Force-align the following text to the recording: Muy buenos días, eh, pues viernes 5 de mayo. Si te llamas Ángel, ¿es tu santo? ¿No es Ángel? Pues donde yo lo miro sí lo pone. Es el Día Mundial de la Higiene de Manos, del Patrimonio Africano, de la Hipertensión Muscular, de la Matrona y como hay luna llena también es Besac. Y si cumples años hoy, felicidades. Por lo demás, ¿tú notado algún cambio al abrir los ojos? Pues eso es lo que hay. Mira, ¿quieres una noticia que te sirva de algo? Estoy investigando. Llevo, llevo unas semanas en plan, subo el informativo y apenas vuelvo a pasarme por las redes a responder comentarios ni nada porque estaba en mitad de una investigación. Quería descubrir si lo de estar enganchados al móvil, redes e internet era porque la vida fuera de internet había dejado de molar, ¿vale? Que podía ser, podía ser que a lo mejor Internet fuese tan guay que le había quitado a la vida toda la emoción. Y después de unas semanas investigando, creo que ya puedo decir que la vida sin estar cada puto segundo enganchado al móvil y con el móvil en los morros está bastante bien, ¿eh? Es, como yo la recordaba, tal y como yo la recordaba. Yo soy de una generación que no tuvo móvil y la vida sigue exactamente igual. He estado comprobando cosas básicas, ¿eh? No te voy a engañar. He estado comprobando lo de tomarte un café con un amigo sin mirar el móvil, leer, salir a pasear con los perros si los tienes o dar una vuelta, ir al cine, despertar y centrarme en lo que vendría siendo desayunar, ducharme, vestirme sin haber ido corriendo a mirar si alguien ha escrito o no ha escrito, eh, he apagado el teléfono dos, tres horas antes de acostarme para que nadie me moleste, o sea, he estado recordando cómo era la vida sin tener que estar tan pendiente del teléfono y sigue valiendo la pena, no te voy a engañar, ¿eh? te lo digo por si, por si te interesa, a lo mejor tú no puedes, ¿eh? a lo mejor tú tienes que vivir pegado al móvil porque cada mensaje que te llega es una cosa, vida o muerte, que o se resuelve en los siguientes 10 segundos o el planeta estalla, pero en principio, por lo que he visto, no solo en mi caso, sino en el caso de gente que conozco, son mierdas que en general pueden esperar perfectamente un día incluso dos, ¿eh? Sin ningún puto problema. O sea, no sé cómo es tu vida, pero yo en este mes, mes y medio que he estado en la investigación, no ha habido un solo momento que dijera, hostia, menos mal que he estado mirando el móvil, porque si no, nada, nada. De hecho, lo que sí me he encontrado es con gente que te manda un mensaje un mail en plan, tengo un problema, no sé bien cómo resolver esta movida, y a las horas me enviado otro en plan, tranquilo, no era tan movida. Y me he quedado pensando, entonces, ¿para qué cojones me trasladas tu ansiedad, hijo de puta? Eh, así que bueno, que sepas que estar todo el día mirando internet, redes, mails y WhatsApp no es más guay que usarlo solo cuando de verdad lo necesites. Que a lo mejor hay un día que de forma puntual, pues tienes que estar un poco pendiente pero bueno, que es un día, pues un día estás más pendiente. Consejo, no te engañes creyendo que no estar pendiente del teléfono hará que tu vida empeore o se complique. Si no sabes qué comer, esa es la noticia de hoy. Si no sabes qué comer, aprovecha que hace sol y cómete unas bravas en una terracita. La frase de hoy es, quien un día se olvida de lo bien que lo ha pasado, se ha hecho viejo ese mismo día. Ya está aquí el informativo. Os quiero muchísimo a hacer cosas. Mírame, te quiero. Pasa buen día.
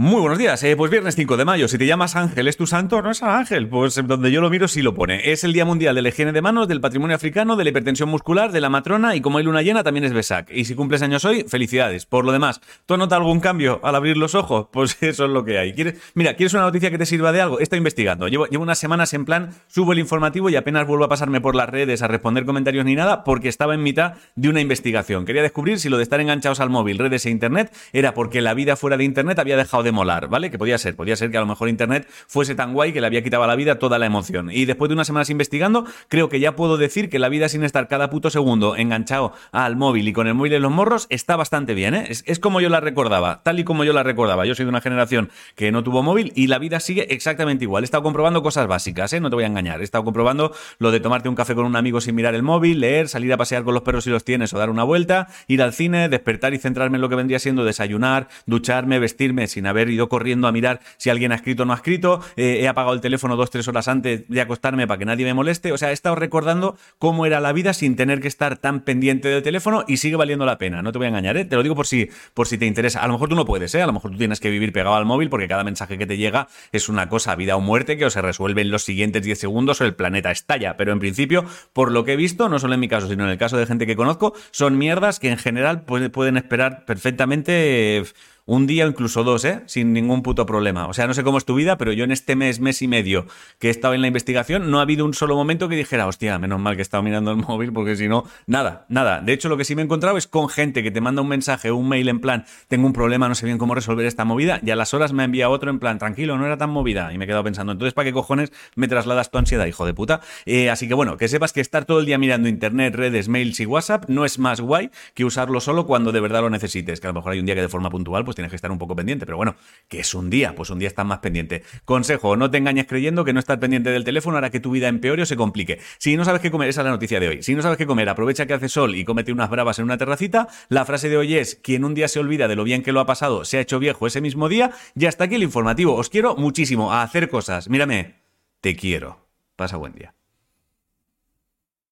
Muy 0.00 0.20
buenos 0.20 0.38
días, 0.38 0.62
eh, 0.62 0.76
pues 0.76 0.92
viernes 0.92 1.16
5 1.16 1.36
de 1.36 1.44
mayo. 1.44 1.66
Si 1.66 1.76
te 1.76 1.84
llamas 1.84 2.14
Ángel, 2.14 2.46
¿es 2.46 2.56
tu 2.56 2.68
santo? 2.68 3.02
¿No 3.02 3.10
es 3.10 3.20
Ángel? 3.20 3.66
Pues 3.66 4.00
donde 4.06 4.30
yo 4.30 4.40
lo 4.40 4.48
miro 4.48 4.68
sí 4.68 4.80
lo 4.80 4.94
pone. 4.94 5.32
Es 5.32 5.42
el 5.42 5.52
Día 5.52 5.64
Mundial 5.64 5.96
de 5.96 6.02
la 6.02 6.10
Higiene 6.10 6.30
de 6.30 6.40
Manos, 6.40 6.68
del 6.68 6.80
Patrimonio 6.80 7.16
Africano, 7.16 7.56
de 7.56 7.64
la 7.64 7.70
Hipertensión 7.70 8.08
Muscular, 8.08 8.52
de 8.52 8.60
la 8.60 8.68
Matrona 8.68 9.16
y 9.16 9.20
como 9.20 9.38
hay 9.38 9.44
luna 9.44 9.60
llena 9.60 9.82
también 9.82 10.04
es 10.04 10.12
Besac. 10.12 10.52
Y 10.52 10.66
si 10.66 10.76
cumples 10.76 11.02
años 11.02 11.24
hoy, 11.24 11.46
felicidades. 11.48 12.06
Por 12.06 12.24
lo 12.24 12.30
demás, 12.30 12.60
¿tú 12.86 12.96
notado 12.96 13.22
algún 13.22 13.40
cambio 13.40 13.80
al 13.82 13.96
abrir 13.96 14.16
los 14.16 14.36
ojos? 14.36 14.68
Pues 14.78 14.96
eso 15.00 15.24
es 15.24 15.30
lo 15.32 15.44
que 15.44 15.58
hay. 15.58 15.74
Mira, 16.14 16.34
¿quieres 16.34 16.54
una 16.54 16.62
noticia 16.62 16.92
que 16.92 16.98
te 16.98 17.04
sirva 17.04 17.32
de 17.32 17.40
algo? 17.40 17.58
Estoy 17.58 17.78
investigando. 17.78 18.28
Llevo, 18.28 18.46
llevo 18.46 18.62
unas 18.62 18.78
semanas 18.78 19.12
en 19.14 19.24
plan, 19.24 19.50
subo 19.66 19.92
el 19.92 19.98
informativo 19.98 20.48
y 20.48 20.54
apenas 20.54 20.86
vuelvo 20.86 21.06
a 21.06 21.08
pasarme 21.08 21.40
por 21.40 21.56
las 21.56 21.68
redes 21.68 22.02
a 22.02 22.06
responder 22.06 22.44
comentarios 22.44 22.84
ni 22.84 22.94
nada 22.94 23.24
porque 23.24 23.48
estaba 23.48 23.74
en 23.74 23.82
mitad 23.82 24.12
de 24.36 24.48
una 24.48 24.60
investigación. 24.60 25.24
Quería 25.24 25.42
descubrir 25.42 25.80
si 25.80 25.88
lo 25.88 25.96
de 25.96 26.04
estar 26.04 26.20
enganchados 26.20 26.60
al 26.60 26.70
móvil, 26.70 26.98
redes 26.98 27.26
e 27.26 27.30
internet 27.30 27.74
era 27.92 28.14
porque 28.14 28.40
la 28.40 28.54
vida 28.54 28.76
fuera 28.76 28.96
de 28.96 29.02
internet 29.02 29.40
había 29.40 29.56
dejado 29.56 29.82
de 29.82 29.87
molar, 29.92 30.28
¿vale? 30.28 30.50
Que 30.50 30.58
podía 30.58 30.78
ser, 30.78 30.96
podía 30.96 31.16
ser 31.16 31.30
que 31.30 31.36
a 31.36 31.40
lo 31.40 31.46
mejor 31.46 31.68
Internet 31.68 32.08
fuese 32.26 32.54
tan 32.54 32.72
guay 32.72 32.92
que 32.92 33.00
le 33.00 33.06
había 33.06 33.22
quitado 33.22 33.44
a 33.44 33.46
la 33.46 33.56
vida 33.56 33.78
toda 33.78 33.98
la 33.98 34.06
emoción. 34.06 34.50
Y 34.50 34.64
después 34.64 34.88
de 34.88 34.94
unas 34.94 35.06
semanas 35.06 35.30
investigando, 35.30 35.84
creo 36.08 36.28
que 36.28 36.40
ya 36.40 36.56
puedo 36.56 36.76
decir 36.76 37.08
que 37.08 37.18
la 37.18 37.28
vida 37.28 37.48
sin 37.48 37.64
estar 37.64 37.88
cada 37.88 38.10
puto 38.10 38.30
segundo 38.30 38.76
enganchado 38.76 39.32
al 39.52 39.76
móvil 39.76 40.08
y 40.08 40.12
con 40.12 40.26
el 40.26 40.34
móvil 40.34 40.54
en 40.54 40.62
los 40.62 40.72
morros 40.72 41.06
está 41.10 41.36
bastante 41.36 41.74
bien, 41.74 41.94
¿eh? 41.94 42.08
Es, 42.08 42.38
como 42.38 42.60
yo 42.60 42.68
la 42.68 42.80
recordaba, 42.80 43.42
tal 43.42 43.58
y 43.58 43.64
como 43.64 43.84
yo 43.84 43.92
la 43.92 44.02
recordaba. 44.02 44.46
Yo 44.46 44.54
soy 44.54 44.64
de 44.64 44.70
una 44.70 44.80
generación 44.80 45.30
que 45.54 45.72
no 45.72 45.82
tuvo 45.82 46.02
móvil 46.02 46.32
y 46.34 46.46
la 46.46 46.58
vida 46.58 46.80
sigue 46.80 47.12
exactamente 47.12 47.64
igual. 47.64 47.84
He 47.84 47.86
estado 47.86 48.02
comprobando 48.02 48.42
cosas 48.42 48.66
básicas, 48.66 49.12
¿eh? 49.12 49.20
No 49.20 49.30
te 49.30 49.36
voy 49.36 49.44
a 49.44 49.48
engañar. 49.48 49.80
He 49.80 49.84
estado 49.84 50.04
comprobando 50.04 50.52
lo 50.78 50.90
de 50.90 51.00
tomarte 51.00 51.28
un 51.28 51.34
café 51.34 51.54
con 51.54 51.66
un 51.66 51.76
amigo 51.76 52.00
sin 52.00 52.14
mirar 52.14 52.34
el 52.34 52.42
móvil, 52.42 52.80
leer, 52.80 53.08
salir 53.08 53.32
a 53.32 53.36
pasear 53.36 53.64
con 53.64 53.74
los 53.74 53.82
perros 53.82 54.04
si 54.04 54.10
los 54.10 54.24
tienes 54.24 54.52
o 54.52 54.58
dar 54.58 54.70
una 54.70 54.84
vuelta, 54.84 55.28
ir 55.46 55.62
al 55.62 55.72
cine, 55.72 56.08
despertar 56.08 56.54
y 56.54 56.58
centrarme 56.58 56.96
en 56.96 57.02
lo 57.02 57.08
que 57.08 57.14
vendría 57.14 57.38
siendo 57.38 57.64
desayunar, 57.64 58.28
ducharme, 58.46 58.98
vestirme 58.98 59.46
sin 59.46 59.66
haber 59.66 59.77
ido 59.86 60.08
corriendo 60.08 60.48
a 60.48 60.52
mirar 60.52 60.80
si 60.96 61.10
alguien 61.10 61.32
ha 61.32 61.36
escrito 61.36 61.62
o 61.62 61.66
no 61.66 61.72
ha 61.72 61.76
escrito, 61.76 62.20
eh, 62.36 62.60
he 62.62 62.68
apagado 62.68 62.94
el 62.94 63.00
teléfono 63.00 63.36
dos, 63.36 63.50
tres 63.50 63.68
horas 63.68 63.86
antes 63.88 64.24
de 64.28 64.40
acostarme 64.40 64.86
para 64.86 64.98
que 64.98 65.04
nadie 65.04 65.24
me 65.24 65.34
moleste, 65.34 65.72
o 65.72 65.78
sea, 65.78 65.90
he 65.90 65.92
estado 65.92 66.16
recordando 66.16 66.76
cómo 66.98 67.26
era 67.26 67.40
la 67.40 67.52
vida 67.52 67.72
sin 67.72 67.96
tener 67.96 68.20
que 68.20 68.28
estar 68.28 68.56
tan 68.56 68.80
pendiente 68.80 69.28
del 69.28 69.42
teléfono 69.42 69.84
y 69.86 69.98
sigue 69.98 70.16
valiendo 70.16 70.46
la 70.46 70.58
pena, 70.58 70.82
no 70.82 70.92
te 70.92 70.98
voy 70.98 71.06
a 71.06 71.08
engañar, 71.08 71.36
¿eh? 71.36 71.44
te 71.44 71.56
lo 71.56 71.62
digo 71.62 71.74
por 71.74 71.86
si, 71.86 72.08
por 72.34 72.46
si 72.46 72.58
te 72.58 72.66
interesa, 72.66 73.00
a 73.00 73.06
lo 73.06 73.12
mejor 73.14 73.28
tú 73.28 73.36
no 73.36 73.44
puedes, 73.44 73.74
¿eh? 73.74 73.82
a 73.82 73.86
lo 73.86 73.92
mejor 73.92 74.10
tú 74.10 74.18
tienes 74.18 74.40
que 74.40 74.50
vivir 74.50 74.72
pegado 74.72 74.96
al 74.96 75.04
móvil 75.04 75.28
porque 75.28 75.48
cada 75.48 75.64
mensaje 75.64 75.98
que 75.98 76.06
te 76.06 76.16
llega 76.16 76.48
es 76.72 76.88
una 76.88 77.08
cosa, 77.08 77.34
vida 77.36 77.56
o 77.56 77.60
muerte, 77.60 77.96
que 77.96 78.06
o 78.06 78.10
se 78.10 78.22
resuelve 78.22 78.62
en 78.62 78.70
los 78.70 78.82
siguientes 78.82 79.22
10 79.22 79.38
segundos 79.38 79.80
o 79.80 79.84
el 79.84 79.94
planeta 79.94 80.30
estalla, 80.30 80.76
pero 80.76 80.92
en 80.92 80.98
principio, 80.98 81.44
por 81.72 81.92
lo 81.92 82.04
que 82.04 82.14
he 82.14 82.16
visto, 82.16 82.48
no 82.48 82.58
solo 82.58 82.74
en 82.74 82.80
mi 82.80 82.88
caso, 82.88 83.08
sino 83.08 83.24
en 83.24 83.30
el 83.30 83.38
caso 83.38 83.56
de 83.56 83.66
gente 83.66 83.86
que 83.86 83.96
conozco, 83.96 84.34
son 84.50 84.78
mierdas 84.78 85.18
que 85.18 85.30
en 85.30 85.38
general 85.38 85.82
pueden 85.82 86.36
esperar 86.36 86.84
perfectamente 86.84 88.02
un 88.48 88.66
día 88.66 88.86
incluso 88.86 89.24
dos, 89.24 89.44
¿eh? 89.44 89.60
Sin 89.66 89.92
ningún 89.92 90.22
puto 90.22 90.46
problema. 90.46 90.86
O 90.86 90.94
sea, 90.94 91.06
no 91.06 91.12
sé 91.12 91.22
cómo 91.22 91.36
es 91.36 91.44
tu 91.44 91.54
vida, 91.54 91.76
pero 91.76 91.92
yo 91.92 92.04
en 92.04 92.12
este 92.12 92.34
mes, 92.34 92.60
mes 92.60 92.80
y 92.80 92.88
medio 92.88 93.26
que 93.58 93.68
he 93.68 93.70
estado 93.70 93.92
en 93.92 94.00
la 94.00 94.06
investigación, 94.06 94.70
no 94.70 94.78
ha 94.78 94.82
habido 94.82 95.04
un 95.04 95.12
solo 95.12 95.36
momento 95.36 95.68
que 95.68 95.76
dijera, 95.76 96.06
hostia, 96.06 96.38
menos 96.38 96.58
mal 96.58 96.74
que 96.74 96.80
he 96.80 96.82
estado 96.82 97.02
mirando 97.02 97.30
el 97.30 97.36
móvil, 97.48 97.74
porque 97.74 97.94
si 97.94 98.08
no, 98.08 98.24
nada, 98.46 98.86
nada. 98.88 99.20
De 99.20 99.34
hecho, 99.34 99.50
lo 99.50 99.58
que 99.58 99.66
sí 99.66 99.74
me 99.74 99.82
he 99.82 99.84
encontrado 99.84 100.16
es 100.16 100.26
con 100.26 100.48
gente 100.48 100.82
que 100.82 100.90
te 100.90 101.02
manda 101.02 101.20
un 101.20 101.28
mensaje 101.28 101.70
un 101.70 101.90
mail 101.90 102.08
en 102.08 102.20
plan, 102.20 102.46
tengo 102.68 102.86
un 102.86 102.94
problema, 102.94 103.28
no 103.28 103.34
sé 103.34 103.44
bien 103.44 103.58
cómo 103.58 103.74
resolver 103.74 104.06
esta 104.06 104.24
movida, 104.24 104.60
y 104.64 104.70
a 104.70 104.76
las 104.76 104.94
horas 104.94 105.12
me 105.12 105.24
enviado 105.24 105.52
otro 105.52 105.68
en 105.68 105.78
plan, 105.78 105.98
tranquilo, 105.98 106.38
no 106.38 106.46
era 106.46 106.56
tan 106.56 106.70
movida. 106.70 107.12
Y 107.12 107.18
me 107.18 107.24
he 107.24 107.26
quedado 107.26 107.44
pensando, 107.44 107.72
entonces, 107.72 107.92
¿para 107.92 108.06
qué 108.06 108.14
cojones 108.14 108.50
me 108.76 108.88
trasladas 108.88 109.30
tu 109.30 109.36
ansiedad, 109.36 109.66
hijo 109.66 109.84
de 109.84 109.92
puta? 109.92 110.22
Eh, 110.46 110.70
así 110.70 110.88
que 110.88 110.94
bueno, 110.94 111.18
que 111.18 111.28
sepas 111.28 111.52
que 111.52 111.60
estar 111.60 111.84
todo 111.84 112.00
el 112.00 112.06
día 112.06 112.16
mirando 112.16 112.48
internet, 112.48 112.94
redes, 112.94 113.28
mails 113.28 113.60
y 113.60 113.66
WhatsApp 113.66 114.06
no 114.08 114.24
es 114.24 114.38
más 114.38 114.62
guay 114.62 114.90
que 115.12 115.26
usarlo 115.26 115.60
solo 115.60 115.86
cuando 115.86 116.12
de 116.12 116.20
verdad 116.20 116.40
lo 116.40 116.48
necesites. 116.48 116.98
Que 116.98 117.08
a 117.08 117.10
lo 117.10 117.14
mejor 117.14 117.32
hay 117.32 117.40
un 117.40 117.44
día 117.44 117.54
que 117.54 117.60
de 117.60 117.68
forma 117.68 117.90
puntual, 117.90 118.24
pues 118.24 118.37
tienes 118.38 118.50
que 118.50 118.56
estar 118.56 118.70
un 118.70 118.78
poco 118.78 118.94
pendiente 118.96 119.26
pero 119.26 119.36
bueno, 119.36 119.56
que 119.88 120.00
es 120.00 120.14
un 120.14 120.30
día, 120.30 120.54
pues 120.54 120.70
un 120.70 120.78
día 120.78 120.88
estás 120.88 121.06
más 121.06 121.18
pendiente. 121.18 121.62
Consejo, 121.84 122.36
no 122.36 122.50
te 122.50 122.58
engañes 122.58 122.86
creyendo 122.86 123.24
que 123.24 123.32
no 123.32 123.40
estar 123.40 123.58
pendiente 123.58 123.90
del 123.90 124.04
teléfono 124.04 124.36
hará 124.36 124.50
que 124.50 124.60
tu 124.60 124.70
vida 124.70 124.88
empeore 124.88 125.22
o 125.22 125.26
se 125.26 125.36
complique. 125.36 125.80
Si 125.98 126.16
no 126.16 126.24
sabes 126.24 126.40
qué 126.40 126.50
comer, 126.50 126.68
esa 126.68 126.82
es 126.82 126.84
la 126.86 126.90
noticia 126.90 127.20
de 127.20 127.28
hoy. 127.28 127.42
Si 127.42 127.54
no 127.54 127.62
sabes 127.62 127.78
qué 127.78 127.86
comer, 127.86 128.08
aprovecha 128.08 128.46
que 128.46 128.54
hace 128.54 128.68
sol 128.68 128.94
y 128.94 129.04
cómete 129.04 129.32
unas 129.32 129.50
bravas 129.50 129.78
en 129.78 129.84
una 129.84 129.98
terracita. 129.98 130.48
La 130.68 130.84
frase 130.84 131.08
de 131.08 131.16
hoy 131.16 131.36
es, 131.36 131.56
quien 131.56 131.84
un 131.84 131.94
día 131.94 132.08
se 132.08 132.20
olvida 132.20 132.48
de 132.48 132.56
lo 132.56 132.64
bien 132.64 132.82
que 132.82 132.92
lo 132.92 133.00
ha 133.00 133.06
pasado, 133.06 133.44
se 133.44 133.58
ha 133.58 133.60
hecho 133.60 133.78
viejo 133.78 134.06
ese 134.06 134.20
mismo 134.20 134.48
día. 134.48 134.72
Ya 134.94 135.08
está 135.08 135.24
aquí 135.24 135.34
el 135.34 135.42
informativo. 135.42 135.94
Os 135.94 136.10
quiero 136.10 136.36
muchísimo 136.36 136.92
a 136.92 137.02
hacer 137.02 137.28
cosas. 137.28 137.68
Mírame, 137.68 138.16
te 138.60 138.76
quiero. 138.76 139.28
Pasa 139.56 139.76
buen 139.76 139.94
día. 139.94 140.17